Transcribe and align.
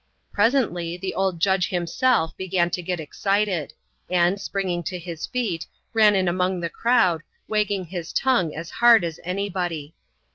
Presently, 0.33 0.97
the 0.97 1.13
old 1.13 1.39
judge 1.39 1.69
himself 1.69 2.35
began 2.35 2.71
to 2.71 2.81
get 2.81 2.99
excited; 2.99 3.71
and 4.09 4.41
springing 4.41 4.81
to 4.85 4.97
his 4.97 5.27
feet, 5.27 5.67
ran 5.93 6.15
in 6.15 6.27
among 6.27 6.59
the 6.59 6.69
crowd, 6.71 7.21
wagging 7.47 7.85
his 7.85 8.11
tongue 8.11 8.55
as 8.55 8.71
hard 8.71 9.03
as 9.03 9.19
any 9.23 9.47
body. 9.47 9.93